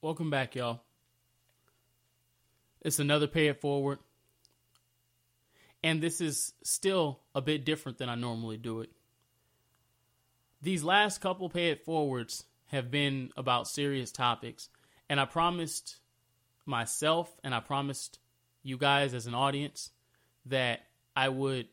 [0.00, 0.82] Welcome back, y'all.
[2.82, 3.98] It's another Pay It Forward.
[5.82, 8.90] And this is still a bit different than I normally do it.
[10.62, 14.68] These last couple Pay It Forwards have been about serious topics.
[15.10, 15.96] And I promised
[16.64, 18.20] myself and I promised
[18.62, 19.90] you guys as an audience
[20.46, 20.78] that
[21.16, 21.66] I would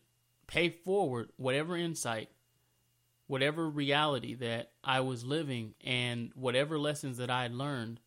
[0.48, 2.30] pay forward whatever insight,
[3.28, 8.00] whatever reality that I was living, and whatever lessons that I had learned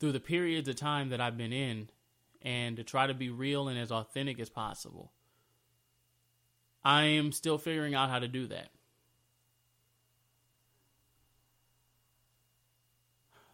[0.00, 1.90] through the periods of time that I've been in,
[2.42, 5.12] and to try to be real and as authentic as possible.
[6.82, 8.70] I am still figuring out how to do that.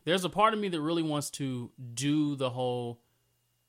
[0.04, 3.00] There's a part of me that really wants to do the whole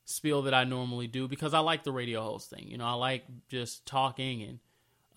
[0.06, 2.68] spiel that I normally do because I like the radio host thing.
[2.68, 4.60] You know, I like just talking and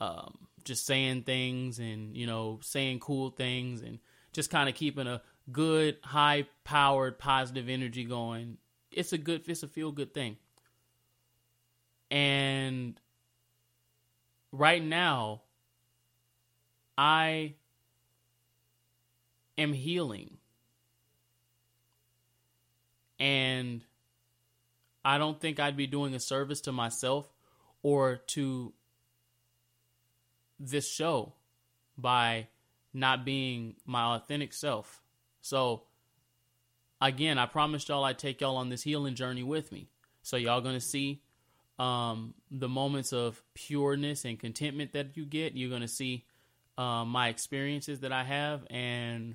[0.01, 3.99] um, just saying things and, you know, saying cool things and
[4.33, 5.21] just kind of keeping a
[5.53, 8.59] good, high powered, positive energy going.
[8.91, 10.37] It's a good, it's a feel good thing.
[12.11, 13.01] And
[14.53, 15.43] right now,
[16.99, 17.55] I
[19.57, 20.39] am healing.
[23.19, 23.85] And
[25.05, 27.33] I don't think I'd be doing a service to myself
[27.83, 28.73] or to
[30.59, 31.35] this show
[31.97, 32.49] by
[32.93, 35.03] not being my authentic self.
[35.51, 35.83] So,
[37.01, 39.89] again, I promised y'all I'd take y'all on this healing journey with me.
[40.23, 41.23] So, y'all gonna see
[41.77, 45.57] um, the moments of pureness and contentment that you get.
[45.57, 46.25] You're gonna see
[46.79, 49.35] uh, my experiences that I have, and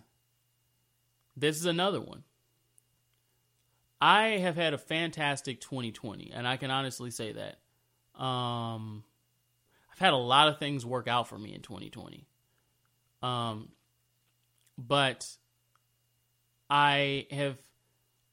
[1.35, 2.23] this is another one.
[3.99, 8.23] I have had a fantastic 2020, and I can honestly say that.
[8.23, 9.03] Um,
[9.91, 12.25] I've had a lot of things work out for me in 2020.
[13.21, 13.67] Um,
[14.77, 15.27] but
[16.69, 17.57] I have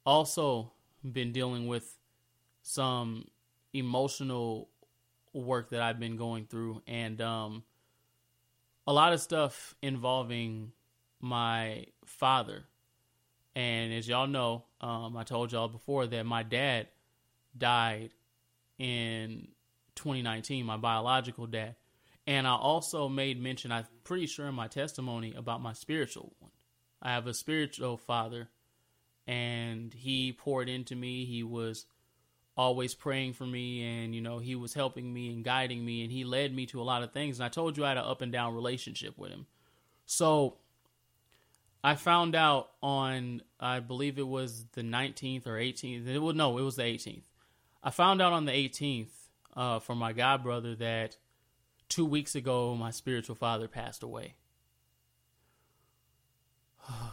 [0.07, 0.73] also
[1.11, 1.99] been dealing with
[2.63, 3.29] some
[3.73, 4.69] emotional
[5.33, 7.63] work that I've been going through, and um,
[8.87, 10.73] a lot of stuff involving
[11.21, 12.65] my father.
[13.55, 16.89] And as y'all know, um, I told y'all before that my dad
[17.57, 18.11] died
[18.79, 19.49] in
[19.95, 21.77] 2019, my biological dad.
[22.27, 26.52] And I also made mention, I'm pretty sure in my testimony, about my spiritual one.
[27.03, 28.49] I have a spiritual father,
[29.27, 31.25] and he poured into me.
[31.25, 31.87] He was
[32.57, 36.13] always praying for me, and, you know, he was helping me and guiding me, and
[36.13, 37.39] he led me to a lot of things.
[37.39, 39.47] And I told you I had an up and down relationship with him.
[40.07, 40.59] So
[41.83, 46.07] I found out on, I believe it was the 19th or 18th.
[46.07, 47.25] It was, no, it was the 18th.
[47.83, 49.09] I found out on the 18th
[49.57, 51.17] uh, from my god brother that
[51.89, 54.35] two weeks ago my spiritual father passed away.
[56.89, 57.11] I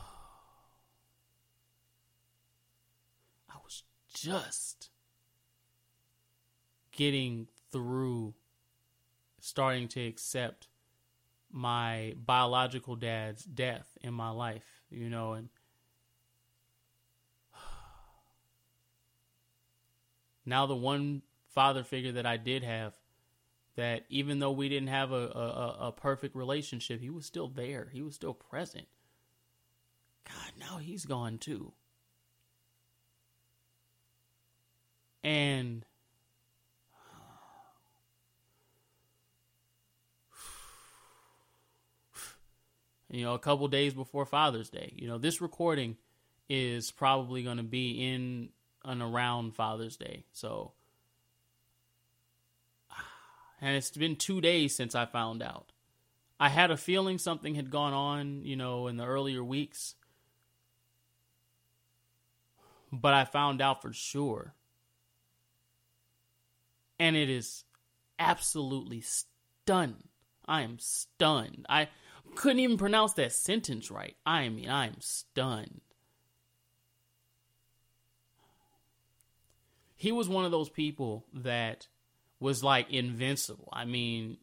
[3.63, 4.89] was just
[6.91, 8.33] getting through
[9.39, 10.67] starting to accept
[11.51, 15.49] my biological dad's death in my life, you know, and
[20.45, 22.93] now the one father figure that I did have,
[23.75, 27.89] that even though we didn't have a, a, a perfect relationship, he was still there.
[27.91, 28.87] He was still present.
[30.29, 31.73] God, now he's gone too.
[35.23, 35.85] And
[43.09, 44.93] you know, a couple days before Father's Day.
[44.95, 45.97] You know, this recording
[46.47, 48.49] is probably going to be in
[48.85, 50.25] and around Father's Day.
[50.31, 50.71] So,
[53.61, 55.71] and it's been two days since I found out.
[56.39, 59.95] I had a feeling something had gone on, you know, in the earlier weeks,
[62.91, 64.53] but I found out for sure.
[66.99, 67.63] And it is
[68.17, 70.09] absolutely stunned.
[70.45, 71.65] I am stunned.
[71.69, 71.87] I
[72.35, 74.15] couldn't even pronounce that sentence right.
[74.25, 75.81] I mean, I am stunned.
[79.95, 81.87] He was one of those people that
[82.39, 83.69] was like invincible.
[83.73, 84.37] I mean,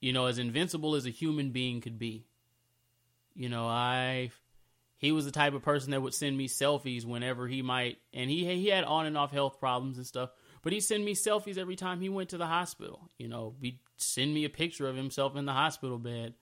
[0.00, 2.26] you know, as invincible as a human being could be.
[3.34, 4.30] You know, I
[5.04, 8.30] he was the type of person that would send me selfies whenever he might and
[8.30, 10.30] he he had on and off health problems and stuff,
[10.62, 13.10] but he'd send me selfies every time he went to the hospital.
[13.18, 16.34] You know, he'd send me a picture of himself in the hospital bed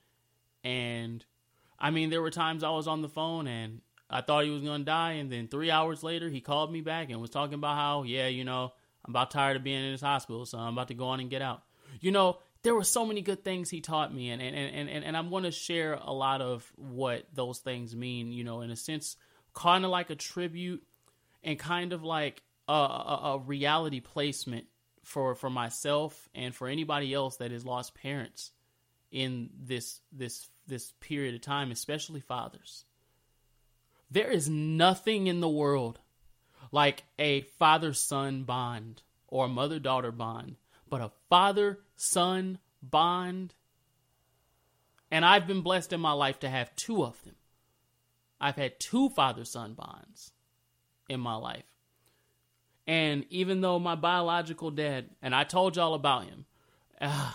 [0.63, 1.25] and
[1.79, 4.61] I mean, there were times I was on the phone and I thought he was
[4.61, 5.13] going to die.
[5.13, 8.27] And then three hours later, he called me back and was talking about how, yeah,
[8.27, 8.71] you know,
[9.03, 11.29] I'm about tired of being in this hospital, so I'm about to go on and
[11.29, 11.63] get out.
[11.99, 15.03] You know, there were so many good things he taught me, and and and and,
[15.03, 18.31] and I'm going to share a lot of what those things mean.
[18.31, 19.17] You know, in a sense,
[19.53, 20.83] kind of like a tribute
[21.43, 24.65] and kind of like a, a, a reality placement
[25.03, 28.51] for for myself and for anybody else that has lost parents
[29.11, 32.85] in this this this period of time, especially fathers.
[34.09, 35.99] There is nothing in the world
[36.71, 40.55] like a father son bond or a mother daughter bond,
[40.87, 43.53] but a father son bond.
[45.11, 47.35] And I've been blessed in my life to have two of them.
[48.41, 50.31] I've had two father son bonds
[51.07, 51.65] in my life.
[52.85, 56.45] And even though my biological dad, and I told y'all about him,
[56.99, 57.31] uh,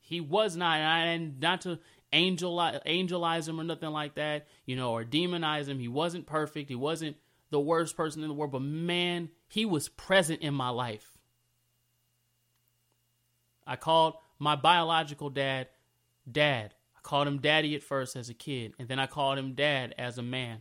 [0.00, 1.80] he was not, and not to
[2.12, 5.80] angelize, angelize him or nothing like that, you know, or demonize him.
[5.80, 6.68] He wasn't perfect.
[6.68, 7.16] He wasn't
[7.50, 11.11] the worst person in the world, but man, he was present in my life.
[13.66, 15.68] I called my biological dad,
[16.30, 16.74] Dad.
[16.96, 19.94] I called him Daddy at first as a kid, and then I called him Dad
[19.98, 20.60] as a man.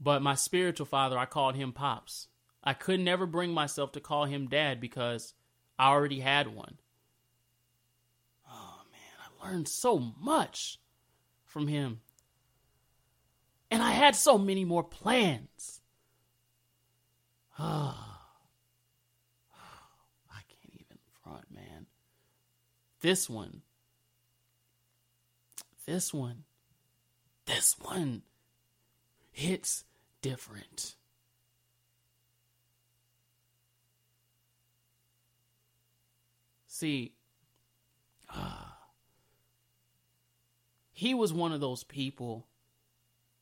[0.00, 2.28] But my spiritual father, I called him Pops.
[2.62, 5.34] I could never bring myself to call him Dad because
[5.78, 6.78] I already had one.
[8.48, 10.78] Oh man, I learned so much
[11.44, 12.00] from him.
[13.70, 15.80] And I had so many more plans.
[17.58, 18.10] I oh
[20.62, 21.86] can't even front, man.
[23.00, 23.62] This one.
[25.86, 26.44] This one.
[27.46, 28.22] This one
[29.32, 29.84] hits
[30.22, 30.96] different.
[36.66, 37.12] See,
[38.32, 38.64] uh,
[40.92, 42.46] he was one of those people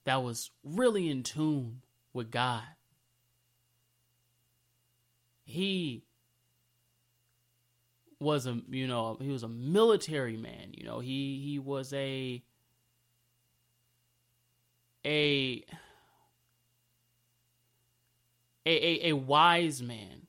[0.05, 1.83] that was really in tune
[2.13, 2.63] with God.
[5.45, 6.05] He
[8.21, 12.43] was a you know he was a military man you know he he was a
[15.05, 15.65] a
[18.69, 20.27] a, a, a wise man.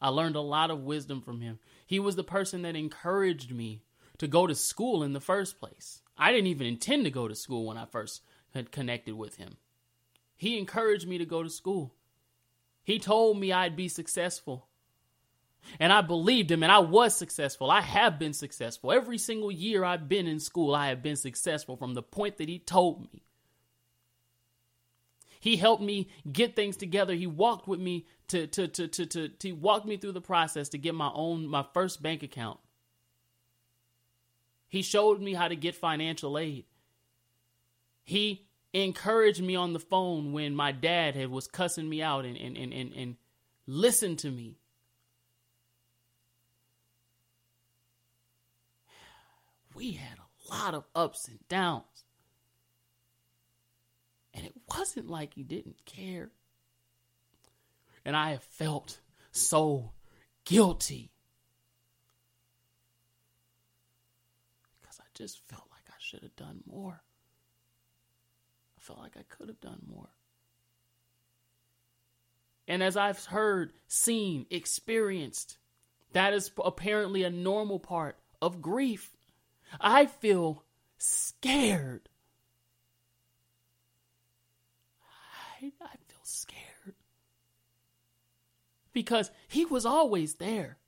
[0.00, 1.60] I learned a lot of wisdom from him.
[1.86, 3.82] He was the person that encouraged me
[4.18, 6.02] to go to school in the first place.
[6.16, 8.22] I didn't even intend to go to school when I first
[8.54, 9.56] had connected with him.
[10.36, 11.94] He encouraged me to go to school.
[12.82, 14.68] He told me I'd be successful.
[15.80, 17.70] And I believed him and I was successful.
[17.70, 18.92] I have been successful.
[18.92, 22.48] Every single year I've been in school, I have been successful from the point that
[22.48, 23.22] he told me.
[25.40, 27.14] He helped me get things together.
[27.14, 30.70] He walked with me to to to to to, to walk me through the process
[30.70, 32.58] to get my own my first bank account.
[34.68, 36.64] He showed me how to get financial aid.
[38.04, 42.36] He encouraged me on the phone when my dad had, was cussing me out and,
[42.36, 43.16] and, and, and, and
[43.66, 44.58] listened to me.
[49.78, 52.04] We had a lot of ups and downs.
[54.34, 56.32] And it wasn't like he didn't care.
[58.04, 58.98] And I have felt
[59.30, 59.92] so
[60.44, 61.12] guilty.
[64.80, 67.00] Because I just felt like I should have done more.
[68.76, 70.08] I felt like I could have done more.
[72.66, 75.58] And as I've heard, seen, experienced,
[76.14, 79.12] that is apparently a normal part of grief.
[79.80, 80.64] I feel
[80.98, 82.08] scared
[85.60, 86.94] I, I feel scared.
[88.92, 90.78] Because he was always there.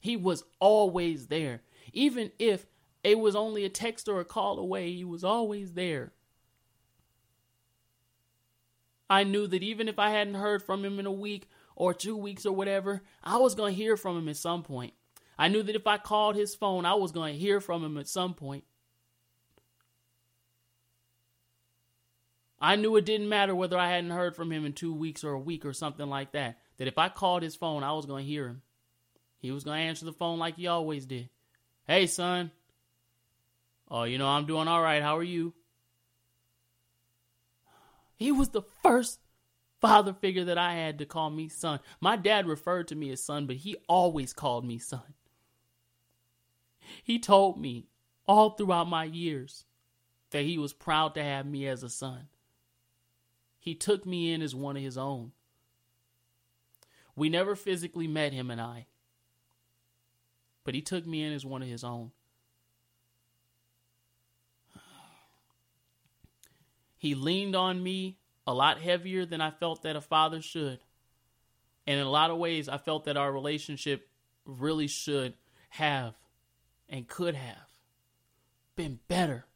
[0.00, 1.62] He was always there.
[1.92, 2.66] Even if
[3.02, 6.12] it was only a text or a call away, he was always there.
[9.08, 12.16] I knew that even if I hadn't heard from him in a week or two
[12.16, 14.94] weeks or whatever, I was going to hear from him at some point.
[15.40, 17.96] I knew that if I called his phone, I was going to hear from him
[17.96, 18.62] at some point.
[22.60, 25.32] I knew it didn't matter whether I hadn't heard from him in two weeks or
[25.32, 26.58] a week or something like that.
[26.76, 28.60] That if I called his phone, I was going to hear him.
[29.38, 31.30] He was going to answer the phone like he always did.
[31.86, 32.50] Hey, son.
[33.90, 35.02] Oh, you know, I'm doing all right.
[35.02, 35.54] How are you?
[38.18, 39.20] He was the first
[39.80, 41.80] father figure that I had to call me son.
[41.98, 45.14] My dad referred to me as son, but he always called me son.
[47.02, 47.88] He told me
[48.26, 49.64] all throughout my years
[50.30, 52.28] that he was proud to have me as a son.
[53.58, 55.32] He took me in as one of his own.
[57.16, 58.86] We never physically met him and I,
[60.64, 62.12] but he took me in as one of his own.
[66.96, 70.80] He leaned on me a lot heavier than I felt that a father should.
[71.86, 74.08] And in a lot of ways, I felt that our relationship
[74.44, 75.34] really should
[75.70, 76.14] have
[76.90, 77.68] and could have
[78.76, 79.46] been better.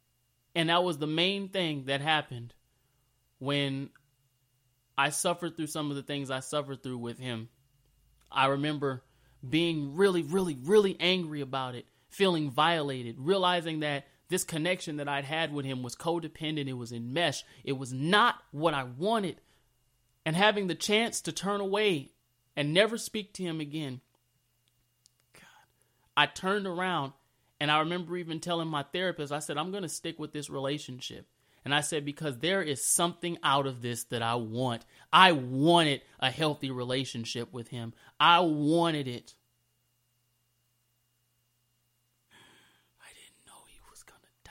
[0.55, 2.55] And that was the main thing that happened
[3.39, 3.91] when
[4.97, 7.49] I suffered through some of the things I suffered through with him,
[8.31, 9.03] I remember
[9.47, 15.25] being really, really, really angry about it, feeling violated, realizing that this connection that I'd
[15.25, 19.41] had with him was codependent, it was in mesh, it was not what I wanted.
[20.25, 22.13] And having the chance to turn away
[22.57, 24.01] and never speak to him again.
[25.35, 25.43] God,
[26.17, 27.13] I turned around
[27.61, 30.51] and I remember even telling my therapist, I said, I'm going to stick with this
[30.51, 31.27] relationship.
[31.65, 34.85] And I said, because there is something out of this that I want.
[35.13, 37.95] I wanted a healthy relationship with him.
[38.21, 39.35] I wanted it.
[43.01, 44.51] I didn't know he was going to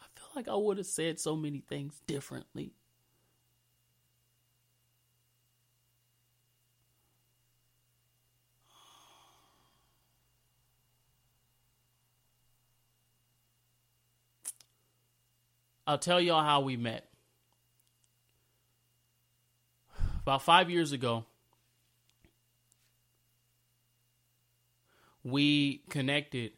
[0.00, 2.74] I feel like I would have said so many things differently.
[15.90, 17.08] I'll tell y'all how we met.
[20.22, 21.24] About five years ago,
[25.24, 26.52] we connected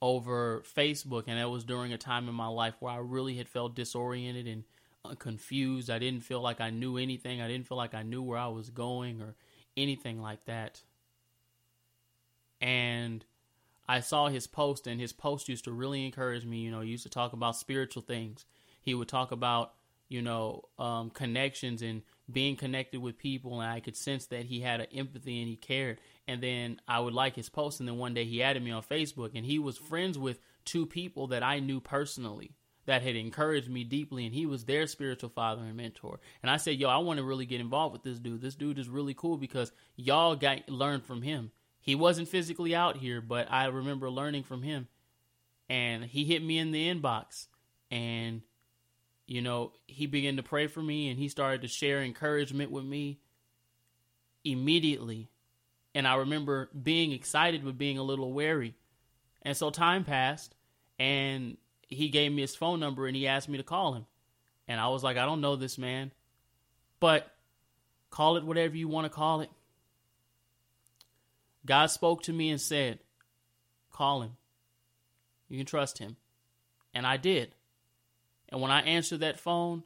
[0.00, 3.48] over Facebook, and that was during a time in my life where I really had
[3.48, 4.62] felt disoriented and
[5.04, 5.90] uh, confused.
[5.90, 7.40] I didn't feel like I knew anything.
[7.40, 9.34] I didn't feel like I knew where I was going or
[9.76, 10.80] anything like that.
[12.60, 13.24] And
[13.88, 16.58] I saw his post, and his post used to really encourage me.
[16.58, 18.44] You know, he used to talk about spiritual things.
[18.80, 19.74] He would talk about,
[20.08, 24.60] you know, um, connections and being connected with people, and I could sense that he
[24.60, 26.00] had an empathy and he cared.
[26.26, 28.82] And then I would like his post, and then one day he added me on
[28.82, 32.52] Facebook, and he was friends with two people that I knew personally
[32.86, 36.20] that had encouraged me deeply, and he was their spiritual father and mentor.
[36.42, 38.40] And I said, "Yo, I want to really get involved with this dude.
[38.40, 41.50] This dude is really cool because y'all got learned from him."
[41.84, 44.88] He wasn't physically out here, but I remember learning from him.
[45.68, 47.48] And he hit me in the inbox
[47.90, 48.40] and
[49.26, 52.84] you know, he began to pray for me and he started to share encouragement with
[52.84, 53.20] me
[54.44, 55.28] immediately.
[55.94, 58.74] And I remember being excited but being a little wary.
[59.42, 60.54] And so time passed
[60.98, 64.06] and he gave me his phone number and he asked me to call him.
[64.66, 66.12] And I was like, I don't know this man,
[66.98, 67.30] but
[68.08, 69.50] call it whatever you want to call it.
[71.66, 72.98] God spoke to me and said,
[73.92, 74.36] Call him.
[75.48, 76.16] You can trust him.
[76.92, 77.54] And I did.
[78.48, 79.82] And when I answered that phone,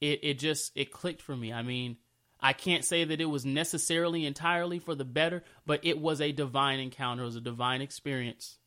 [0.00, 1.52] it, it just it clicked for me.
[1.52, 1.96] I mean,
[2.40, 6.32] I can't say that it was necessarily entirely for the better, but it was a
[6.32, 8.58] divine encounter, it was a divine experience.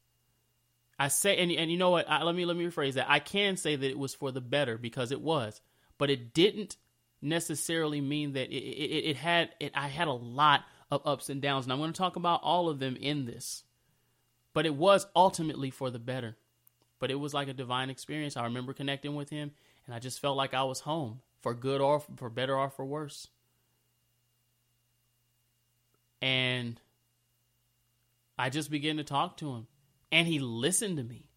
[1.00, 2.10] I say and and you know what?
[2.10, 3.10] I, let me let me rephrase that.
[3.10, 5.62] I can say that it was for the better because it was,
[5.98, 6.76] but it didn't
[7.22, 11.42] necessarily mean that it, it, it had it, I had a lot of ups and
[11.42, 11.66] downs.
[11.66, 13.64] And I'm going to talk about all of them in this.
[14.54, 16.38] But it was ultimately for the better.
[17.00, 18.38] But it was like a divine experience.
[18.38, 19.52] I remember connecting with him,
[19.86, 22.86] and I just felt like I was home for good or for better or for
[22.86, 23.28] worse.
[26.22, 26.82] And
[28.40, 29.68] I just began to talk to him,
[30.12, 31.30] and he listened to me.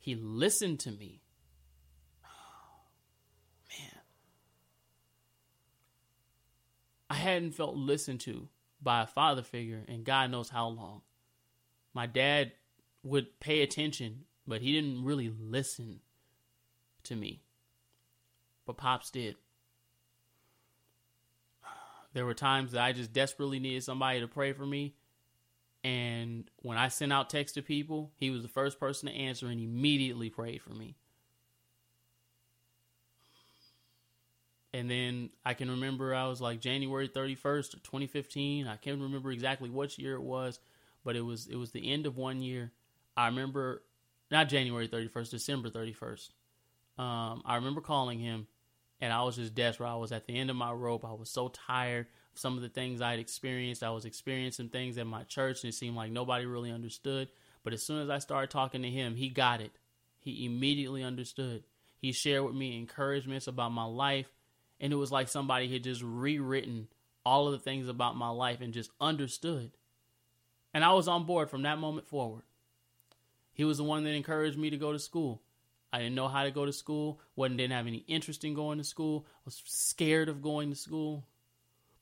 [0.00, 1.22] He listened to me.
[2.24, 2.28] Oh,
[3.70, 4.02] man.
[7.08, 8.48] I hadn't felt listened to
[8.82, 11.02] by a father figure and God knows how long.
[11.92, 12.52] My dad
[13.02, 16.00] would pay attention, but he didn't really listen
[17.04, 17.42] to me.
[18.66, 19.36] But Pops did.
[22.12, 24.94] There were times that I just desperately needed somebody to pray for me.
[25.82, 29.46] And when I sent out texts to people, he was the first person to answer
[29.46, 30.96] and immediately prayed for me.
[34.72, 38.66] And then I can remember I was like January 31st, 2015.
[38.66, 40.60] I can't remember exactly which year it was,
[41.04, 42.70] but it was it was the end of one year.
[43.16, 43.82] I remember
[44.30, 46.30] not January 31st, December 31st.
[46.98, 48.46] Um, I remember calling him,
[49.00, 49.90] and I was just desperate.
[49.90, 51.04] I was at the end of my rope.
[51.04, 53.82] I was so tired of some of the things I had experienced.
[53.82, 57.28] I was experiencing things at my church, and it seemed like nobody really understood.
[57.64, 59.72] But as soon as I started talking to him, he got it.
[60.20, 61.64] He immediately understood.
[61.98, 64.26] He shared with me encouragements about my life
[64.80, 66.88] and it was like somebody had just rewritten
[67.24, 69.72] all of the things about my life and just understood.
[70.72, 72.42] And I was on board from that moment forward.
[73.52, 75.42] He was the one that encouraged me to go to school.
[75.92, 78.78] I didn't know how to go to school, wasn't didn't have any interest in going
[78.78, 81.26] to school, was scared of going to school.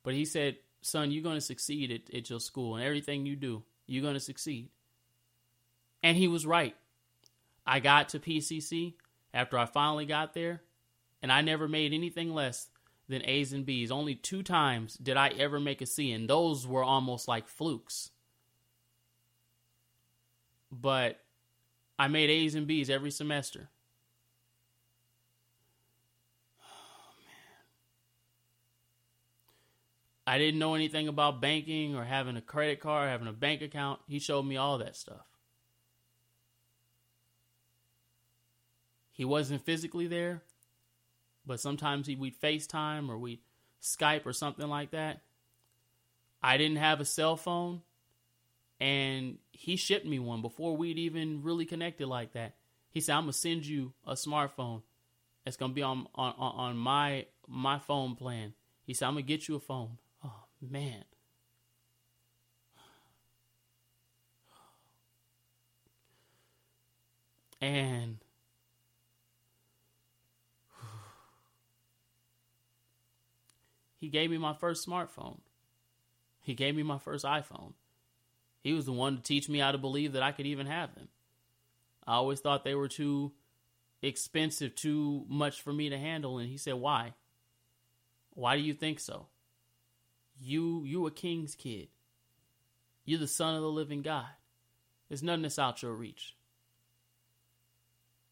[0.03, 3.65] But he said, Son, you're gonna succeed at, at your school and everything you do,
[3.87, 4.69] you're gonna succeed.
[6.03, 6.77] And he was right.
[7.67, 8.95] I got to PCC
[9.35, 10.63] after I finally got there
[11.23, 12.69] and I never made anything less
[13.09, 13.91] than A's and B's.
[13.91, 18.11] Only two times did I ever make a C, and those were almost like flukes.
[20.71, 21.21] But
[21.99, 23.71] I made A's and B's every semester.
[26.63, 27.65] Oh, man.
[30.27, 34.01] I didn't know anything about banking or having a credit card, having a bank account.
[34.07, 35.25] He showed me all that stuff.
[39.11, 40.43] He wasn't physically there,
[41.49, 43.41] but sometimes we'd FaceTime or we'd
[43.83, 45.23] Skype or something like that.
[46.43, 47.81] I didn't have a cell phone,
[48.79, 52.55] and he shipped me one before we'd even really connected like that.
[52.91, 54.83] He said, "I'm gonna send you a smartphone.
[55.47, 59.49] It's gonna be on on on my my phone plan." He said, "I'm gonna get
[59.49, 61.05] you a phone." Oh man.
[67.61, 68.19] And
[73.99, 75.41] he gave me my first smartphone.
[76.41, 77.75] He gave me my first iPhone.
[78.63, 80.95] He was the one to teach me how to believe that I could even have
[80.95, 81.09] them.
[82.07, 83.33] I always thought they were too
[84.01, 86.39] expensive, too much for me to handle.
[86.39, 87.15] And he said, Why?
[88.31, 89.27] Why do you think so?
[90.41, 91.89] You you a king's kid.
[93.05, 94.29] You're the son of the living God.
[95.09, 96.37] There's nothing that's out your reach.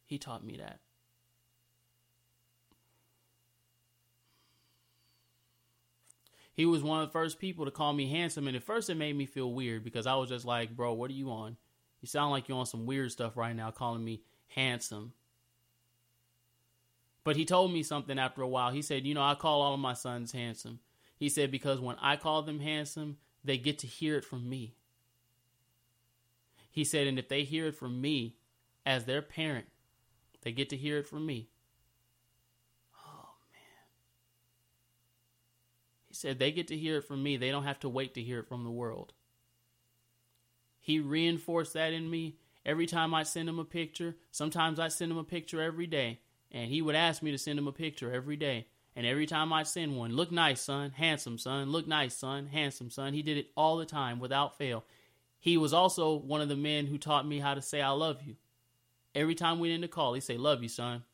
[0.04, 0.78] He taught me that.
[6.56, 8.96] He was one of the first people to call me handsome, and at first it
[8.96, 11.56] made me feel weird because I was just like, bro, what are you on?
[12.00, 15.12] You sound like you're on some weird stuff right now, calling me handsome.
[17.24, 18.70] But he told me something after a while.
[18.70, 20.78] He said, You know, I call all of my sons handsome.
[21.16, 24.76] He said, Because when I call them handsome, they get to hear it from me.
[26.70, 28.36] He said, And if they hear it from me
[28.86, 29.66] as their parent,
[30.42, 31.48] they get to hear it from me.
[33.04, 33.88] Oh, man.
[36.05, 37.36] He said, They get to hear it from me.
[37.36, 39.12] They don't have to wait to hear it from the world.
[40.80, 44.16] He reinforced that in me every time I send him a picture.
[44.30, 46.20] Sometimes I send him a picture every day,
[46.52, 48.66] and he would ask me to send him a picture every day.
[48.94, 52.90] And every time I send one, look nice, son, handsome, son, look nice, son, handsome,
[52.90, 53.12] son.
[53.12, 54.84] He did it all the time without fail.
[55.38, 58.22] He was also one of the men who taught me how to say, I love
[58.24, 58.36] you.
[59.14, 61.04] Every time we end a call, he'd say, Love you, son.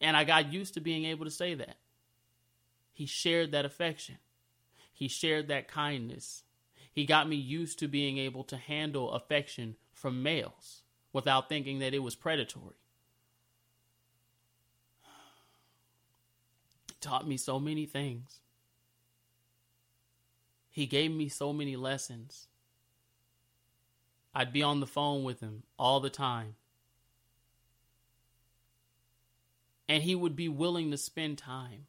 [0.00, 1.76] And I got used to being able to say that.
[2.94, 4.16] He shared that affection,
[4.92, 6.44] he shared that kindness.
[6.92, 11.92] He got me used to being able to handle affection from males without thinking that
[11.92, 12.76] it was predatory.
[16.86, 18.38] He taught me so many things.
[20.70, 22.46] He gave me so many lessons.
[24.32, 26.54] I'd be on the phone with him all the time.
[29.88, 31.86] And he would be willing to spend time.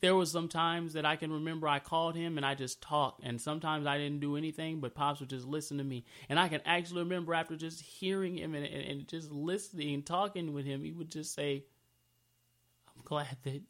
[0.00, 3.22] There was some times that I can remember I called him and I just talked,
[3.24, 6.04] and sometimes I didn't do anything, but Pops would just listen to me.
[6.28, 10.06] And I can actually remember after just hearing him and, and, and just listening and
[10.06, 11.64] talking with him, he would just say,
[12.94, 13.62] I'm glad that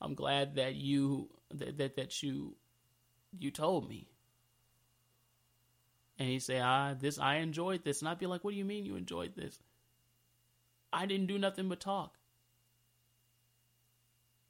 [0.00, 2.56] I'm glad that you that that, that you
[3.38, 4.08] you told me.
[6.18, 8.64] And he say, "I this I enjoyed this," and I'd be like, "What do you
[8.64, 9.58] mean you enjoyed this?"
[10.92, 12.16] I didn't do nothing but talk.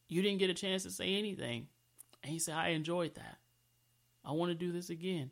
[0.08, 1.66] You didn't get a chance to say anything.
[2.22, 3.38] And he said, I enjoyed that.
[4.24, 5.30] I want to do this again.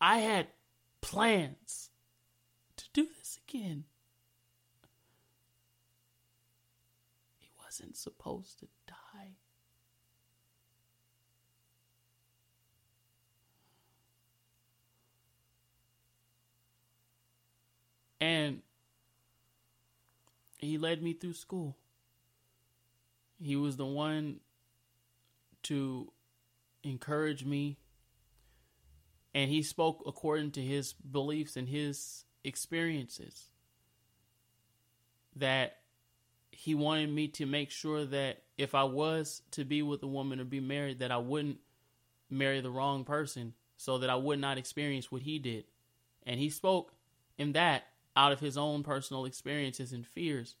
[0.00, 0.46] I had
[1.00, 1.90] plans
[2.76, 3.84] to do this again.
[7.38, 9.36] He wasn't supposed to die.
[18.20, 18.60] And
[20.58, 21.76] he led me through school.
[23.42, 24.40] He was the one
[25.64, 26.12] to
[26.82, 27.78] encourage me.
[29.34, 33.46] And he spoke according to his beliefs and his experiences.
[35.36, 35.78] That
[36.50, 40.40] he wanted me to make sure that if I was to be with a woman
[40.40, 41.58] or be married, that I wouldn't
[42.28, 45.64] marry the wrong person so that I would not experience what he did.
[46.26, 46.92] And he spoke
[47.38, 50.56] in that out of his own personal experiences and fears.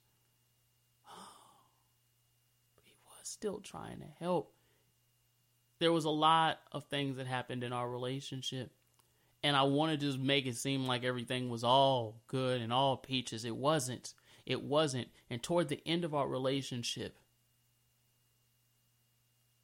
[2.82, 4.52] he was still trying to help.
[5.78, 8.70] There was a lot of things that happened in our relationship.
[9.42, 12.98] And I want to just make it seem like everything was all good and all
[12.98, 13.46] peaches.
[13.46, 14.12] It wasn't.
[14.44, 15.08] It wasn't.
[15.30, 17.16] And toward the end of our relationship,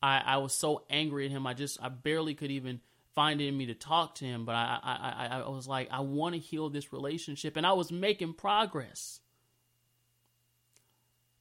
[0.03, 1.47] I, I was so angry at him.
[1.47, 2.81] I just, I barely could even
[3.15, 5.89] find it in me to talk to him, but I, I, I, I was like,
[5.91, 9.21] I want to heal this relationship, and I was making progress.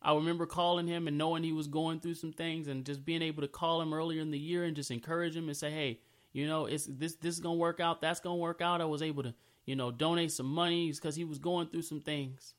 [0.05, 3.21] I remember calling him and knowing he was going through some things, and just being
[3.21, 5.99] able to call him earlier in the year and just encourage him and say, "Hey,
[6.31, 8.01] you know, it's this this is gonna work out.
[8.01, 9.33] That's gonna work out." I was able to
[9.65, 12.53] you know, donate some money because he was going through some things.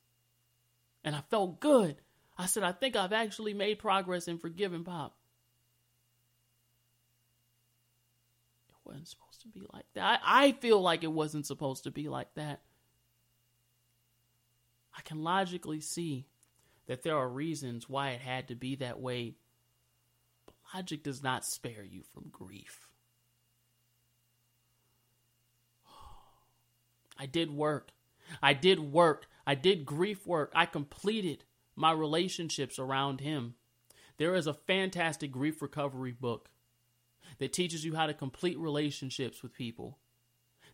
[1.05, 1.97] And I felt good.
[2.37, 5.17] I said, I think I've actually made progress in forgiving Pop.
[8.69, 10.21] It wasn't supposed to be like that.
[10.25, 12.61] I, I feel like it wasn't supposed to be like that.
[14.97, 16.27] I can logically see
[16.87, 19.35] that there are reasons why it had to be that way.
[20.75, 22.89] Logic does not spare you from grief.
[27.19, 27.93] I did work.
[28.43, 29.27] I did work.
[29.47, 30.53] I did grief work.
[30.55, 31.45] I completed
[31.77, 33.55] my relationships around him.
[34.19, 36.51] There is a fantastic grief recovery book
[37.39, 39.99] that teaches you how to complete relationships with people.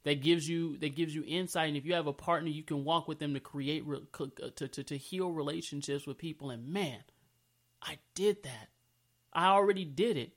[0.04, 2.84] That gives you that gives you insight, and if you have a partner, you can
[2.84, 3.84] walk with them to create
[4.14, 6.50] to to, to heal relationships with people.
[6.50, 7.04] And man,
[7.82, 8.68] I did that.
[9.32, 10.32] I already did it,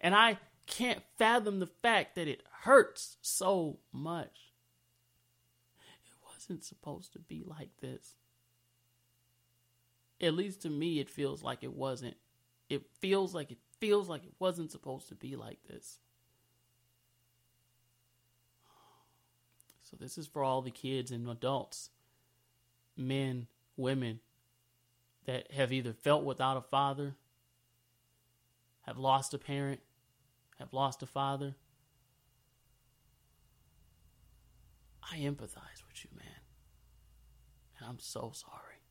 [0.00, 4.52] and I can't fathom the fact that it hurts so much
[6.04, 8.14] It wasn't supposed to be like this.
[10.20, 12.16] At least to me, it feels like it wasn't.
[12.68, 15.98] It feels like it feels like it wasn't supposed to be like this.
[19.88, 21.88] So, this is for all the kids and adults,
[22.94, 24.20] men, women
[25.24, 27.14] that have either felt without a father,
[28.82, 29.80] have lost a parent,
[30.58, 31.54] have lost a father.
[35.10, 36.42] I empathize with you, man.
[37.78, 38.82] And I'm so sorry.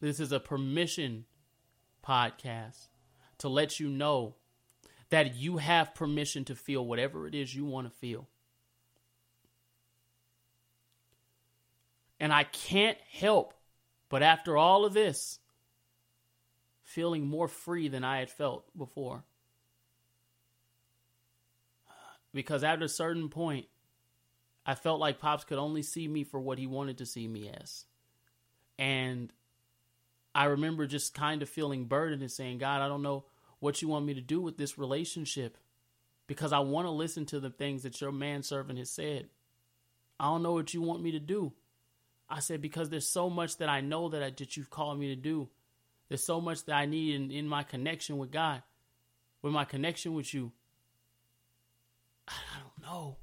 [0.00, 1.24] This is a permission
[2.06, 2.88] podcast
[3.38, 4.34] to let you know
[5.10, 8.28] that you have permission to feel whatever it is you want to feel.
[12.20, 13.54] And I can't help
[14.08, 15.38] but after all of this,
[16.82, 19.24] feeling more free than I had felt before
[22.32, 23.66] because at a certain point,
[24.64, 27.50] I felt like Pops could only see me for what he wanted to see me
[27.50, 27.84] as.
[28.78, 29.32] And
[30.34, 33.24] I remember just kind of feeling burdened and saying, God, I don't know
[33.60, 35.56] what you want me to do with this relationship
[36.26, 39.28] because I want to listen to the things that your manservant has said.
[40.20, 41.52] I don't know what you want me to do.
[42.28, 45.08] I said, because there's so much that I know that, I, that you've called me
[45.08, 45.48] to do.
[46.08, 48.62] There's so much that I need in, in my connection with God,
[49.42, 50.52] with my connection with you.
[52.28, 53.16] I don't know.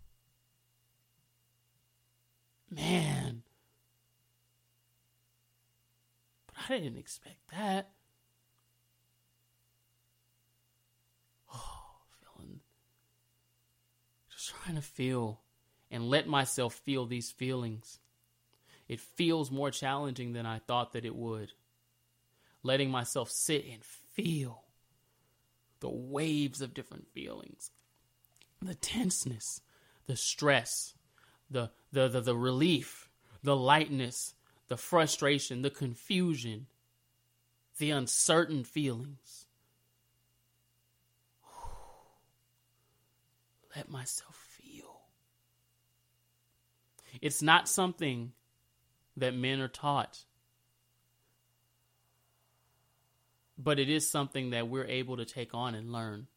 [2.72, 3.44] Man.
[6.48, 7.92] But I didn't expect that.
[11.54, 12.60] Oh, feeling.
[14.32, 15.42] Just trying to feel
[15.92, 18.00] and let myself feel these feelings.
[18.88, 21.52] It feels more challenging than I thought that it would.
[22.64, 24.64] Letting myself sit and feel
[25.80, 27.72] the waves of different feelings
[28.62, 29.62] the tenseness,
[30.08, 30.96] the stress,
[31.52, 33.10] the, the, the, the relief,
[33.44, 34.34] the lightness,
[34.70, 36.66] the frustration, the confusion,
[37.78, 39.45] the uncertain feelings.
[43.76, 45.02] Let myself feel.
[47.22, 48.32] It's not something
[49.18, 50.26] that men are taught,
[53.58, 56.28] but it is something that we're able to take on and learn.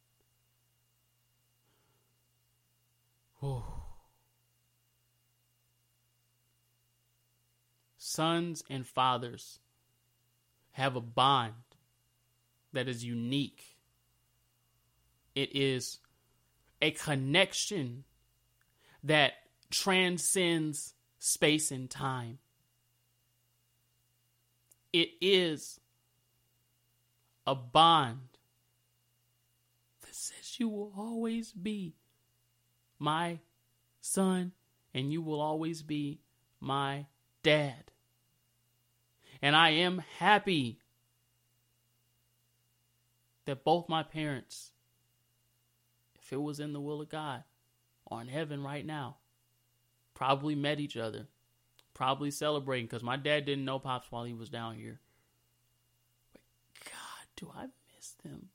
[7.96, 9.61] Sons and fathers
[10.72, 11.55] have a bond
[12.72, 13.77] that is unique.
[15.35, 15.98] It is
[16.81, 18.05] a connection
[19.03, 19.33] that
[19.71, 22.38] transcends space and time.
[24.93, 25.81] It is
[27.47, 28.21] a bond
[30.03, 31.95] that says you will always be
[32.99, 33.38] my
[34.01, 34.53] son,
[34.95, 36.21] and you will always be
[36.61, 37.07] my
[37.43, 37.91] dad.
[39.41, 40.81] And I am happy
[43.45, 44.73] that both my parents,
[46.29, 47.43] if it was in the will of God,
[48.11, 49.17] are in heaven right now.
[50.12, 51.27] Probably met each other.
[51.95, 55.01] Probably celebrating because my dad didn't know Pops while he was down here.
[56.31, 56.43] But
[56.85, 58.51] God, do I miss them?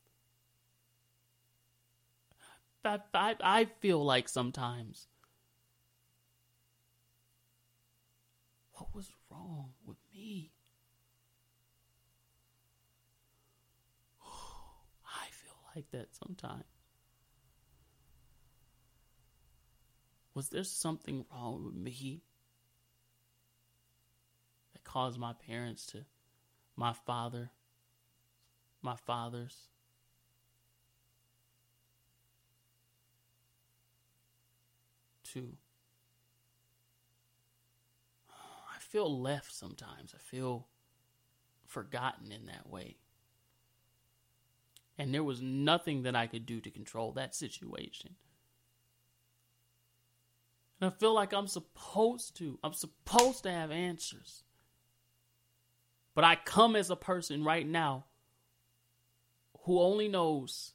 [2.86, 5.08] I, I, I feel like sometimes.
[8.74, 10.52] What was wrong with me?
[14.24, 16.66] I feel like that sometimes.
[20.34, 22.24] Was there something wrong with me
[24.74, 26.06] that caused my parents to,
[26.76, 27.52] my father,
[28.82, 29.68] my fathers,
[35.34, 35.54] to?
[38.30, 40.14] I feel left sometimes.
[40.16, 40.68] I feel
[41.68, 42.98] forgotten in that way.
[44.98, 48.16] And there was nothing that I could do to control that situation.
[50.84, 52.60] And I feel like I'm supposed to.
[52.62, 54.44] I'm supposed to have answers.
[56.14, 58.04] But I come as a person right now
[59.62, 60.74] who only knows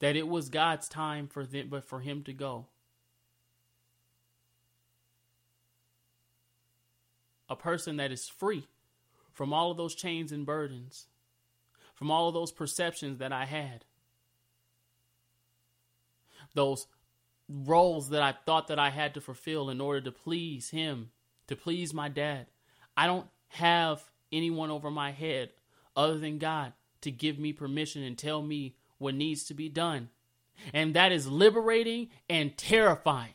[0.00, 2.66] that it was God's time for them, but for him to go.
[7.48, 8.68] A person that is free
[9.32, 11.06] from all of those chains and burdens,
[11.94, 13.86] from all of those perceptions that I had,
[16.52, 16.86] those
[17.48, 21.10] roles that I thought that I had to fulfill in order to please him,
[21.48, 22.46] to please my dad.
[22.96, 24.02] I don't have
[24.32, 25.50] anyone over my head
[25.96, 30.08] other than God to give me permission and tell me what needs to be done.
[30.72, 33.34] And that is liberating and terrifying.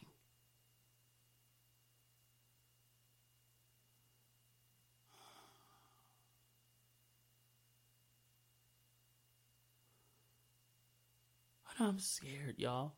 [11.79, 12.93] I'm scared, y'all.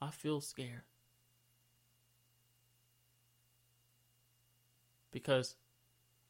[0.00, 0.82] I feel scared.
[5.10, 5.56] Because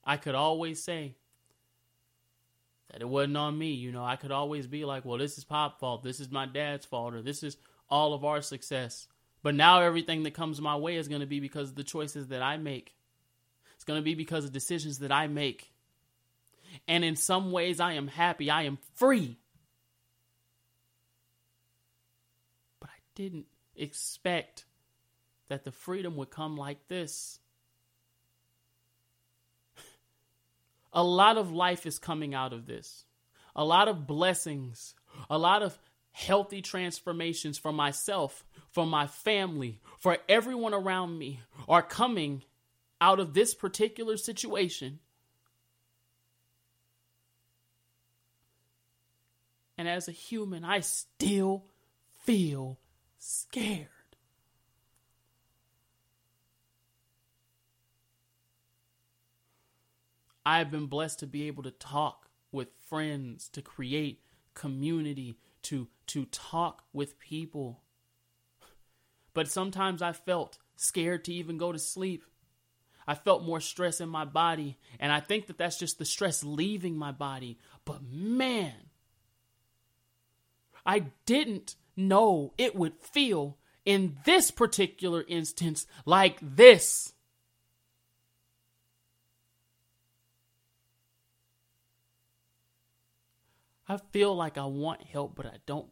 [0.04, 1.14] I could always say
[2.90, 3.72] that it wasn't on me.
[3.72, 6.02] You know, I could always be like, well, this is Pop's fault.
[6.02, 7.14] This is my dad's fault.
[7.14, 7.56] Or this is
[7.90, 9.06] all of our success.
[9.42, 12.28] But now everything that comes my way is going to be because of the choices
[12.28, 12.94] that I make.
[13.74, 15.70] It's going to be because of decisions that I make.
[16.86, 18.50] And in some ways, I am happy.
[18.50, 19.38] I am free.
[22.80, 23.46] But I didn't
[23.78, 24.64] expect
[25.48, 27.40] that the freedom would come like this.
[30.92, 33.04] A lot of life is coming out of this.
[33.54, 34.94] A lot of blessings,
[35.28, 35.78] a lot of
[36.12, 42.42] healthy transformations for myself, for my family, for everyone around me are coming
[43.00, 44.98] out of this particular situation.
[49.76, 51.64] And as a human, I still
[52.24, 52.78] feel
[53.18, 53.88] scared.
[60.46, 64.22] I have been blessed to be able to talk with friends, to create
[64.54, 67.82] community, to to talk with people.
[69.34, 72.24] But sometimes I felt scared to even go to sleep.
[73.06, 76.42] I felt more stress in my body, and I think that that's just the stress
[76.42, 77.58] leaving my body.
[77.84, 78.74] But man,
[80.84, 87.12] I didn't know it would feel in this particular instance like this.
[93.88, 95.88] I feel like I want help, but I don't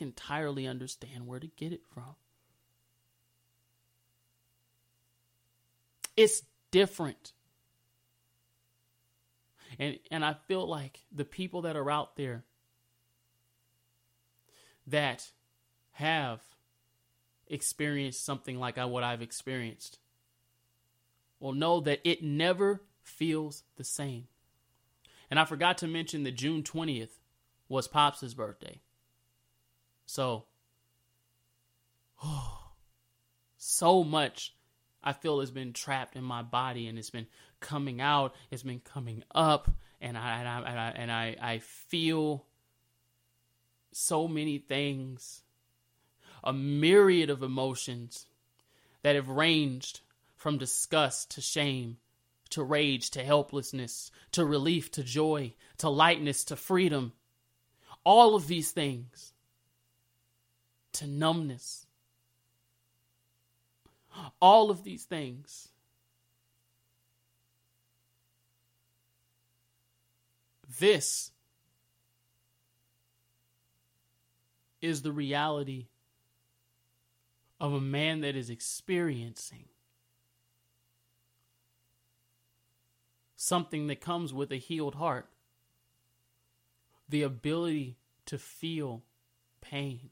[0.00, 2.16] entirely understand where to get it from.
[6.16, 7.32] It's different.
[9.78, 12.44] And and I feel like the people that are out there
[14.86, 15.30] that
[15.92, 16.40] have
[17.46, 19.98] experienced something like what I've experienced
[21.38, 24.28] will know that it never feels the same.
[25.30, 27.18] And I forgot to mention that June 20th
[27.68, 28.80] was Pops' birthday.
[30.06, 30.44] So,
[32.22, 32.58] oh,
[33.56, 34.54] so much
[35.02, 37.26] I feel has been trapped in my body and it's been
[37.60, 41.58] coming out, it's been coming up, and I and I and I, and I, I
[41.58, 42.44] feel
[43.92, 45.42] so many things,
[46.42, 48.26] a myriad of emotions
[49.02, 50.00] that have ranged
[50.36, 51.98] from disgust to shame,
[52.50, 57.12] to rage to helplessness, to relief to joy, to lightness to freedom.
[58.04, 59.32] All of these things
[60.92, 61.86] to numbness.
[64.40, 65.68] All of these things.
[70.78, 71.30] This
[74.82, 75.86] is the reality
[77.60, 79.66] of a man that is experiencing
[83.36, 85.28] something that comes with a healed heart
[87.08, 89.02] the ability to feel
[89.60, 90.10] pain.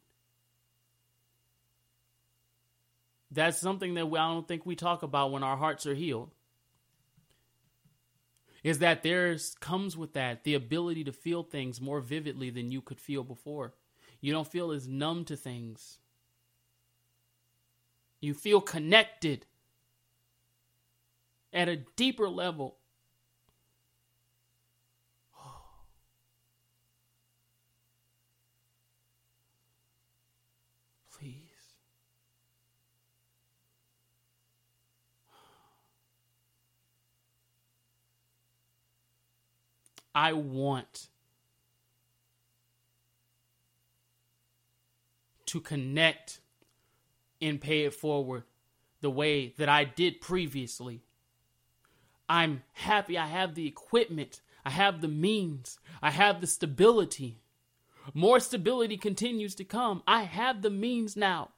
[3.31, 6.31] That's something that I don't think we talk about when our hearts are healed.
[8.63, 12.83] Is that there's comes with that the ability to feel things more vividly than you
[12.83, 13.73] could feel before.
[14.21, 15.99] You don't feel as numb to things.
[18.21, 19.47] You feel connected
[21.53, 22.77] at a deeper level.
[31.19, 31.47] Please.
[40.15, 41.09] I want
[45.51, 46.39] to connect
[47.43, 48.45] and pay it forward
[49.01, 51.03] the way that I did previously.
[52.29, 57.41] I'm happy I have the equipment, I have the means, I have the stability.
[58.15, 60.03] More stability continues to come.
[60.07, 61.51] I have the means now.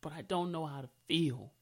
[0.00, 1.52] But I don't know how to feel.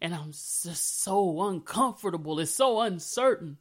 [0.00, 2.38] And I'm just so uncomfortable.
[2.38, 3.56] It's so uncertain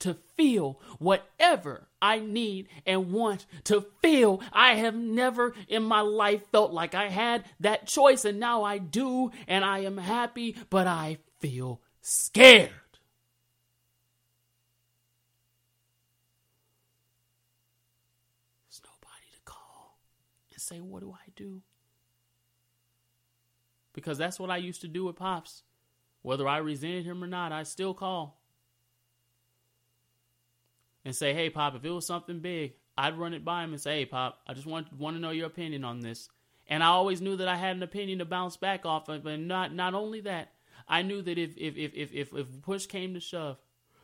[0.00, 4.40] to feel whatever I need and want to feel.
[4.52, 8.78] I have never in my life felt like I had that choice, and now I
[8.78, 12.70] do, and I am happy, but I feel scared.
[18.64, 19.98] There's nobody to call
[20.52, 21.62] and say, What do I do?
[23.92, 25.62] Because that's what I used to do with Pops.
[26.20, 28.40] Whether I resented him or not, I still call
[31.06, 33.80] and say, "Hey, Pop, if it was something big, I'd run it by him and
[33.80, 36.28] say, "Hey, Pop, I just want want to know your opinion on this."
[36.66, 39.46] And I always knew that I had an opinion to bounce back off of, and
[39.46, 40.52] not not only that,
[40.88, 43.58] I knew that if if if if if, if push came to shove,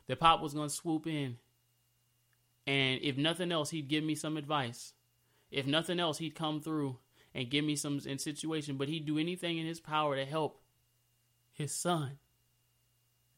[0.07, 1.39] that Pop was going to swoop in,
[2.69, 4.93] and if nothing else, he'd give me some advice.
[5.51, 6.99] If nothing else, he'd come through
[7.35, 10.63] and give me some in situation, but he'd do anything in his power to help
[11.53, 12.19] his son.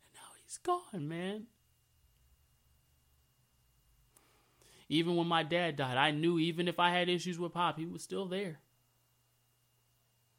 [0.02, 1.46] And now he's gone, man.
[4.88, 7.86] Even when my dad died, I knew even if I had issues with Pop, he
[7.86, 8.60] was still there.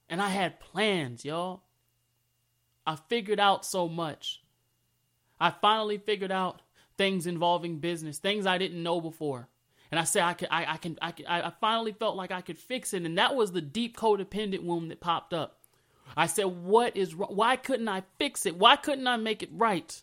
[0.08, 1.64] And I had plans, y'all.
[2.86, 4.44] I figured out so much.
[5.40, 6.62] I finally figured out
[6.98, 9.50] things involving business, things I didn't know before.
[9.92, 12.42] And I said I could, I, I can, I, can, I finally felt like I
[12.42, 15.60] could fix it, and that was the deep codependent wound that popped up.
[16.18, 17.16] I said, "What is?
[17.16, 18.58] Why couldn't I fix it?
[18.58, 20.02] Why couldn't I make it right?"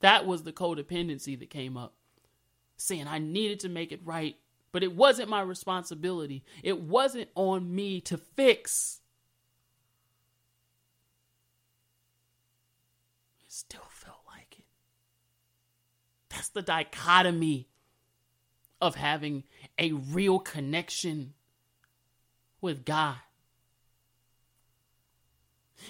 [0.00, 1.94] That was the codependency that came up,
[2.76, 4.36] saying I needed to make it right,
[4.70, 6.44] but it wasn't my responsibility.
[6.62, 9.00] It wasn't on me to fix.
[13.40, 14.64] It still felt like it.
[16.28, 17.68] That's the dichotomy
[18.80, 19.42] of having
[19.78, 21.34] a real connection
[22.60, 23.16] with God.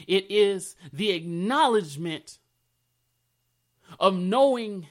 [0.07, 2.39] It is the acknowledgement
[3.99, 4.87] of knowing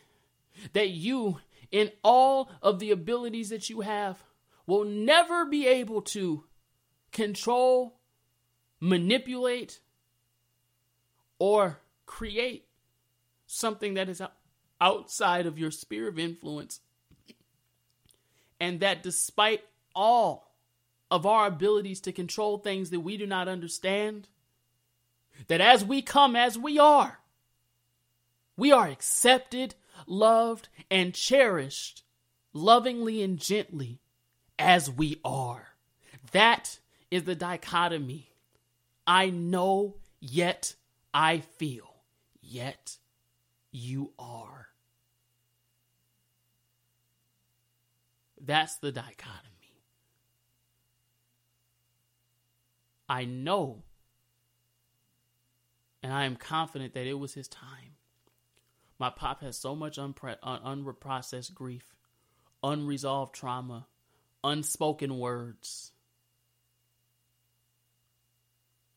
[0.74, 1.40] that you,
[1.72, 4.24] in all of the abilities that you have,
[4.66, 6.44] will never be able to
[7.12, 8.00] control,
[8.80, 9.80] manipulate,
[11.40, 12.68] or create
[13.46, 14.22] something that is
[14.82, 16.82] outside of your sphere of influence.
[18.60, 19.62] And that despite
[19.96, 20.52] all
[21.10, 24.28] of our abilities to control things that we do not understand,
[25.48, 27.20] that as we come as we are,
[28.58, 29.76] we are accepted,
[30.08, 32.04] loved, and cherished
[32.54, 34.02] lovingly and gently
[34.58, 35.70] as we are.
[36.32, 36.80] That
[37.12, 38.32] is the dichotomy.
[39.06, 40.76] I know, yet
[41.14, 41.94] I feel,
[42.42, 42.98] yet
[43.72, 44.68] you are.
[48.40, 49.44] That's the dichotomy.
[53.10, 53.84] I know,
[56.04, 57.97] and I am confident that it was his time.
[59.00, 61.96] My pop has so much unpre- un- unprocessed grief,
[62.64, 63.88] unresolved trauma,
[64.44, 65.92] unspoken words.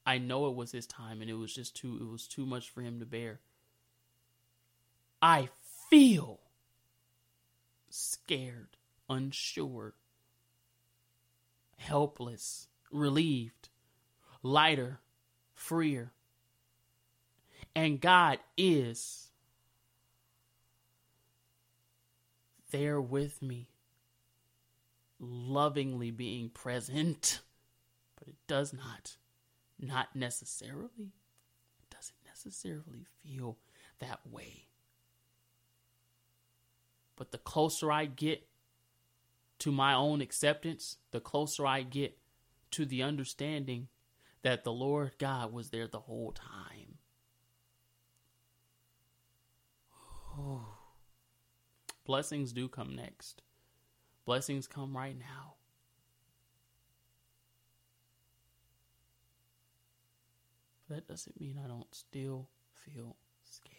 [0.07, 2.71] I know it was his time and it was just too it was too much
[2.71, 3.41] for him to bear.
[5.21, 5.51] I
[5.91, 6.41] feel
[7.91, 8.77] scared,
[9.09, 9.95] unsure,
[11.77, 13.69] helpless, relieved,
[14.43, 15.01] lighter,
[15.55, 16.13] freer.
[17.77, 19.30] And God is
[22.71, 23.69] there with me,
[25.19, 27.41] lovingly being present,
[28.19, 29.17] but it does not,
[29.79, 31.13] not necessarily,
[31.79, 33.59] it doesn't necessarily feel
[33.99, 34.67] that way.
[37.17, 38.47] But the closer I get
[39.59, 42.17] to my own acceptance, the closer I get
[42.73, 43.89] to the understanding
[44.43, 46.99] that the Lord God was there the whole time.
[50.39, 50.80] Oh.
[52.11, 53.41] Blessings do come next.
[54.25, 55.55] Blessings come right now.
[60.89, 63.77] that doesn't mean I don't still feel scared.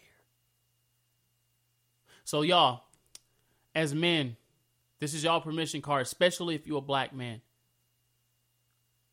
[2.24, 2.84] So, y'all,
[3.74, 4.38] as men,
[4.98, 7.42] this is y'all permission card, especially if you're a black man.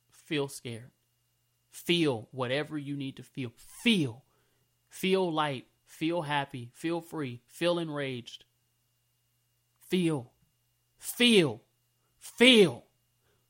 [0.10, 0.92] feel scared.
[1.72, 3.52] Feel whatever you need to feel.
[3.84, 4.24] Feel.
[4.88, 5.68] Feel light.
[5.86, 6.70] Feel happy.
[6.74, 7.42] Feel free.
[7.50, 8.46] Feel enraged.
[9.90, 10.32] Feel.
[10.98, 11.62] Feel.
[12.20, 12.84] Feel.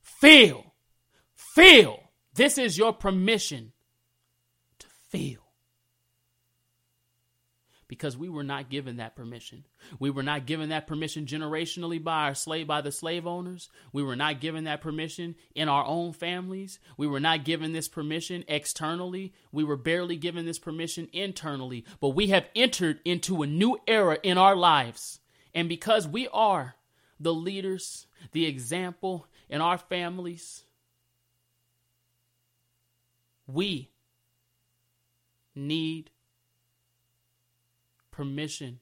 [0.01, 0.73] Feel.
[1.35, 1.99] Feel.
[2.33, 3.73] This is your permission
[4.79, 5.49] to feel
[7.89, 9.65] because we were not given that permission.
[9.97, 13.67] We were not given that permission generationally by our slave by the slave owners.
[13.91, 16.79] We were not given that permission in our own families.
[16.97, 19.33] We were not given this permission externally.
[19.51, 21.83] We were barely given this permission internally.
[21.99, 25.19] But we have entered into a new era in our lives.
[25.53, 26.75] And because we are
[27.19, 30.63] the leaders, the example in our families,
[33.47, 33.89] we
[35.55, 36.11] need
[38.11, 38.79] permission,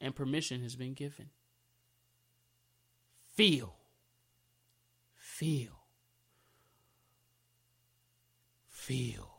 [0.00, 1.30] and permission has been given.
[3.34, 3.74] Feel.
[5.16, 5.70] Feel.
[8.68, 9.30] Feel.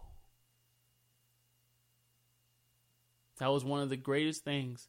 [3.38, 4.88] That was one of the greatest things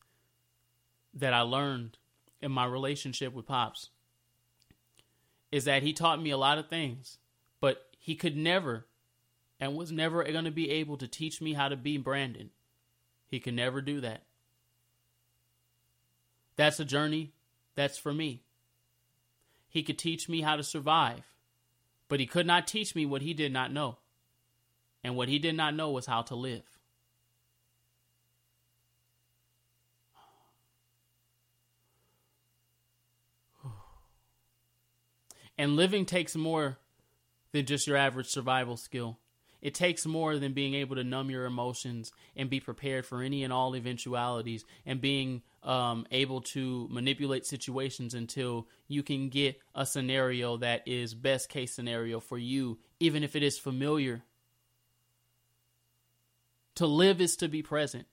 [1.17, 1.99] that I learned
[2.41, 3.91] in my relationship with Pops.
[5.51, 7.19] Is that he taught me a lot of things,
[7.61, 8.87] but he could never
[9.59, 12.51] and was never going to be able to teach me how to be Brandon.
[13.27, 14.23] He could never do that.
[16.57, 17.33] That's a journey
[17.75, 18.43] that's for me.
[19.69, 21.25] He could teach me how to survive,
[22.09, 23.99] but he could not teach me what he did not know.
[25.03, 26.76] And what he did not know was how to live.
[35.59, 36.79] And living takes more
[37.53, 39.19] than just your average survival skill.
[39.63, 43.43] It takes more than being able to numb your emotions and be prepared for any
[43.43, 49.87] and all eventualities and being um, able to manipulate situations until you can get a
[49.87, 54.23] scenario that is best case scenario for you, even if it is familiar.
[56.77, 58.07] To live is to be present.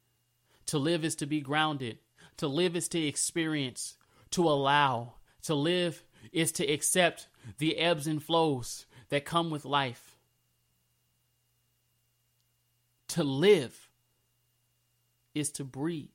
[0.67, 1.99] To live is to be grounded.
[2.37, 3.97] To live is to experience,
[4.31, 5.15] to allow.
[5.43, 7.27] To live is to accept
[7.57, 10.17] the ebbs and flows that come with life
[13.09, 13.89] to live
[15.35, 16.09] is to breathe.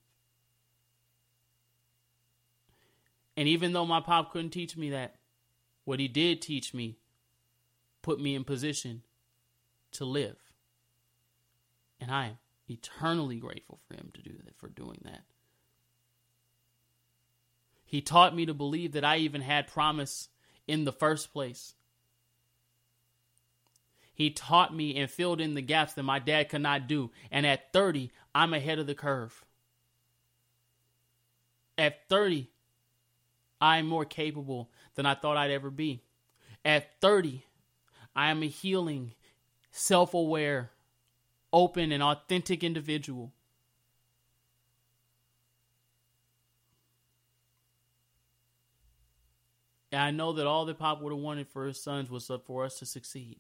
[3.37, 5.17] And even though my pop couldn't teach me that,
[5.85, 6.99] what he did teach me
[8.03, 9.03] put me in position
[9.93, 10.37] to live.
[12.01, 15.23] And I am eternally grateful for him to do that for doing that.
[17.85, 20.29] He taught me to believe that I even had promise
[20.69, 21.75] in the first place.
[24.15, 27.11] He taught me and filled in the gaps that my dad could not do.
[27.31, 29.45] And at 30, I'm ahead of the curve.
[31.77, 32.51] At 30,
[33.61, 36.03] I am more capable than I thought I'd ever be.
[36.65, 37.45] At 30,
[38.15, 39.13] I am a healing,
[39.71, 40.71] self aware,
[41.53, 43.33] open, and authentic individual.
[49.91, 52.65] And I know that all that Pop would have wanted for his sons was for
[52.65, 53.39] us to succeed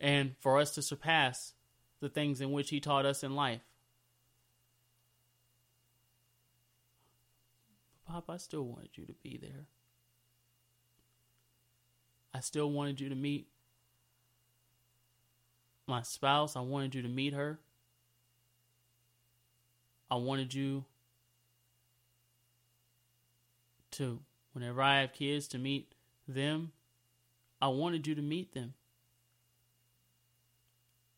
[0.00, 1.54] and for us to surpass
[2.00, 3.60] the things in which He taught us in life.
[8.06, 9.66] Pop, I still wanted you to be there.
[12.32, 13.48] I still wanted you to meet
[15.86, 16.56] my spouse.
[16.56, 17.58] I wanted you to meet her.
[20.10, 20.84] I wanted you
[23.98, 24.20] to,
[24.52, 25.94] whenever I have kids, to meet
[26.26, 26.72] them.
[27.60, 28.74] I wanted you to meet them.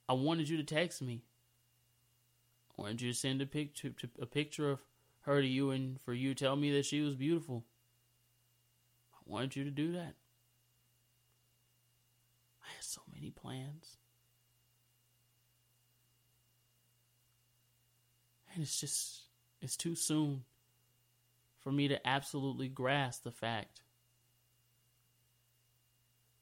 [0.09, 1.23] I wanted you to text me.
[2.71, 4.81] I wanted you to send a picture a picture of
[5.21, 7.65] her to you and for you to tell me that she was beautiful.
[9.15, 10.15] I wanted you to do that.
[12.65, 13.99] I had so many plans.
[18.55, 19.25] And it's just
[19.61, 20.45] it's too soon
[21.71, 23.83] for me to absolutely grasp the fact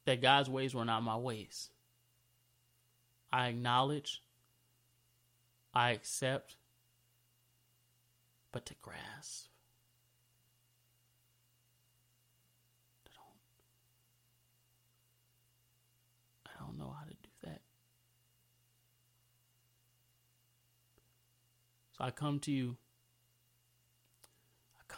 [0.06, 1.68] that God's ways were not my ways.
[3.30, 4.22] I acknowledge,
[5.74, 6.56] I accept,
[8.52, 9.48] but to grasp.
[16.46, 17.60] I don't, know how to do that.
[21.98, 22.78] So I come to you,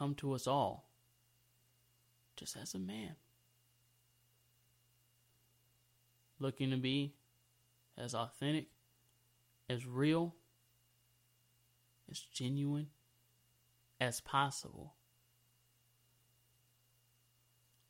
[0.00, 0.88] come to us all,
[2.34, 3.16] just as a man,
[6.38, 7.12] looking to be
[7.98, 8.68] as authentic,
[9.68, 10.34] as real,
[12.10, 12.86] as genuine
[14.00, 14.94] as possible.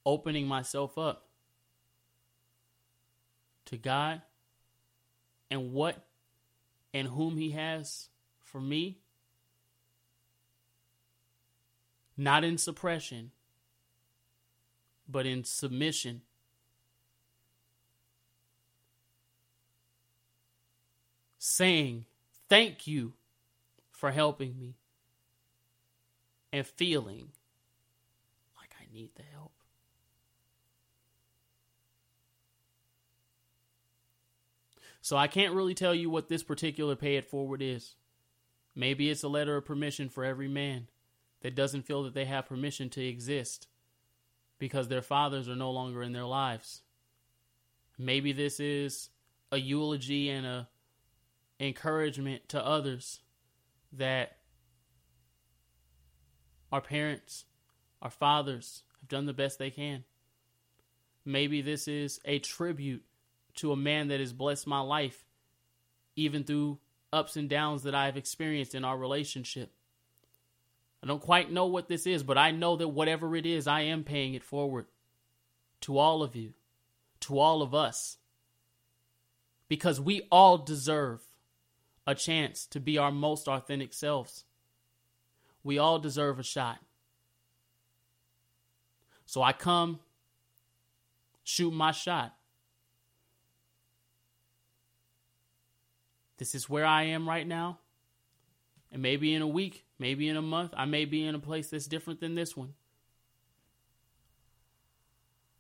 [0.05, 1.29] Opening myself up
[3.67, 4.21] to God
[5.49, 6.09] and what
[6.93, 8.09] and whom He has
[8.41, 9.00] for me,
[12.21, 13.31] not in suppression,
[15.09, 16.21] but in submission.
[21.39, 22.05] Saying,
[22.51, 23.15] Thank you
[23.91, 24.75] for helping me,
[26.53, 27.31] and feeling
[28.59, 29.53] like I need the help.
[35.01, 37.95] So I can't really tell you what this particular pay it forward is.
[38.75, 40.89] Maybe it's a letter of permission for every man
[41.43, 43.67] that doesn't feel that they have permission to exist
[44.59, 46.83] because their fathers are no longer in their lives.
[47.99, 49.11] Maybe this is
[49.51, 50.69] a eulogy and a
[51.59, 53.21] encouragement to others
[53.93, 54.37] that
[56.73, 57.45] our parents,
[58.01, 60.05] our fathers have done the best they can.
[61.25, 63.05] Maybe this is a tribute
[63.57, 65.25] to a man that has blessed my life,
[66.17, 66.79] even through
[67.13, 69.73] ups and downs that I've experienced in our relationship.
[71.03, 73.83] I don't quite know what this is, but I know that whatever it is, I
[73.83, 74.87] am paying it forward
[75.83, 76.53] to all of you,
[77.21, 78.19] to all of us.
[79.69, 81.21] Because we all deserve
[82.07, 84.45] a chance to be our most authentic selves.
[85.63, 86.79] We all deserve a shot.
[89.27, 90.01] So I come,
[91.45, 92.35] shoot my shot.
[96.37, 97.79] This is where I am right now.
[98.93, 101.71] And maybe in a week, maybe in a month, I may be in a place
[101.71, 102.75] that's different than this one.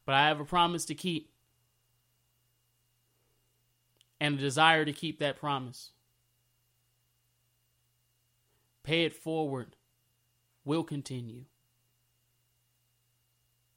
[0.04, 1.30] But I have a promise to keep
[4.20, 5.90] and a desire to keep that promise.
[8.82, 9.76] Pay it forward
[10.64, 11.44] will continue.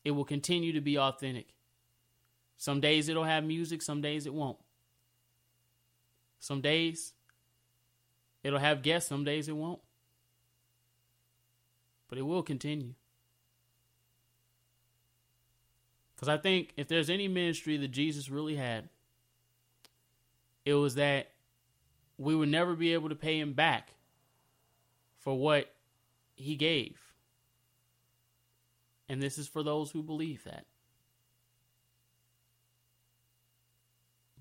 [0.04, 1.54] It will continue to be authentic.
[2.58, 4.58] Some days it'll have music, some days it won't.
[6.40, 7.14] Some days
[8.44, 9.82] it'll have guests, some days it won't.
[12.10, 12.94] But it will continue.
[16.16, 18.90] Because I think if there's any ministry that Jesus really had,
[20.66, 21.32] it was that
[22.18, 23.94] we would never be able to pay him back
[25.18, 25.74] for what
[26.36, 27.00] he gave.
[29.10, 30.66] And this is for those who believe that.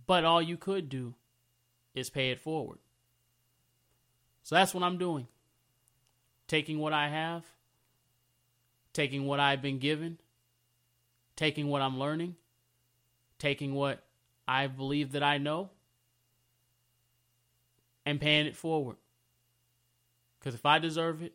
[0.06, 1.14] But all you could do
[1.94, 2.78] is pay it forward.
[4.42, 5.26] So that's what I'm doing.
[6.48, 7.44] Taking what I have,
[8.92, 10.18] taking what I've been given,
[11.36, 12.36] taking what I'm learning,
[13.38, 14.02] taking what
[14.46, 15.70] I believe that I know,
[18.04, 18.96] and paying it forward.
[20.38, 21.32] Because if I deserve it,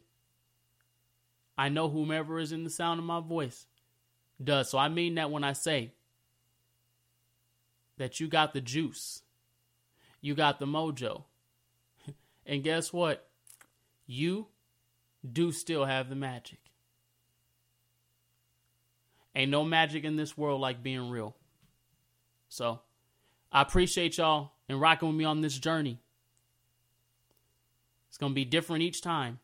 [1.58, 3.66] I know whomever is in the sound of my voice
[4.44, 4.70] does.
[4.70, 5.92] So I mean that when I say
[7.98, 9.24] that you got the juice
[10.22, 11.24] you got the mojo.
[12.48, 13.28] And guess what?
[14.08, 14.48] You
[15.30, 16.60] do still have the magic.
[19.36, 21.36] Ain't no magic in this world like being real.
[22.50, 22.80] So,
[23.52, 26.00] I appreciate y'all and rocking with me on this journey.
[28.08, 29.40] It's going to be different each time.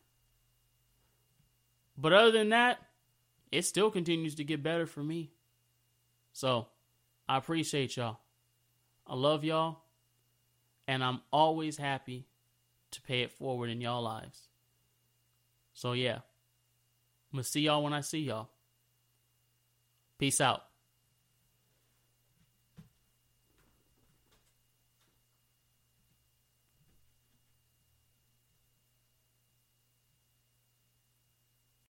[1.98, 2.80] But other than that,
[3.52, 5.32] it still continues to get better for me.
[6.32, 6.68] So,
[7.28, 8.18] I appreciate y'all.
[9.06, 9.80] I love y'all.
[10.88, 12.26] And I'm always happy
[12.94, 14.48] to pay it forward in y'all lives.
[15.74, 18.50] So, yeah, I'm going to see y'all when I see y'all.
[20.18, 20.64] Peace out.